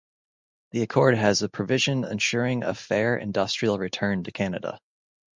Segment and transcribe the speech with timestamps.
[0.71, 4.79] The accord has a provision ensuring a fair industrial return to Canada.